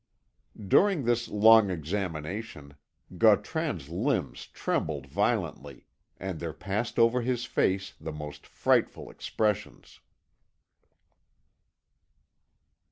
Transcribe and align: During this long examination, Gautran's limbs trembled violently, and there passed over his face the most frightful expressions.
During 0.67 1.03
this 1.05 1.27
long 1.27 1.69
examination, 1.69 2.73
Gautran's 3.19 3.87
limbs 3.89 4.47
trembled 4.47 5.05
violently, 5.05 5.85
and 6.19 6.39
there 6.39 6.53
passed 6.53 6.97
over 6.97 7.21
his 7.21 7.45
face 7.45 7.93
the 8.01 8.11
most 8.11 8.47
frightful 8.47 9.11
expressions. 9.11 9.99